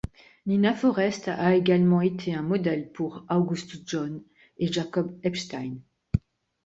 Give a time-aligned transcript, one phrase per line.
[0.47, 4.23] Nina Forrest a également été un modèle pour Augustus John
[4.57, 5.75] et Jacob Epstein.